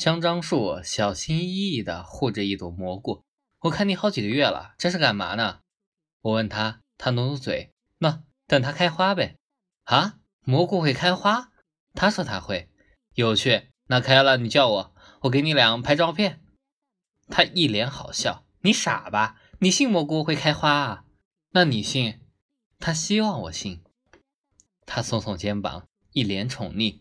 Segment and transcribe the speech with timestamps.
[0.00, 3.22] 香樟树小心翼翼地护着一朵蘑菇。
[3.58, 5.60] 我看你好几个月了，这是干嘛呢？
[6.22, 9.36] 我问他，他努努嘴，那等它开花呗。
[9.84, 11.52] 啊，蘑菇会开花？
[11.92, 12.70] 他说他会，
[13.12, 13.68] 有趣。
[13.88, 14.94] 那开了你叫我，
[15.24, 16.40] 我给你俩拍照片。
[17.28, 19.38] 他一脸好笑，你傻吧？
[19.58, 21.04] 你信蘑菇会开花啊？
[21.50, 22.20] 那你信？
[22.78, 23.84] 他希望我信。
[24.86, 27.00] 他耸耸肩膀，一脸宠溺。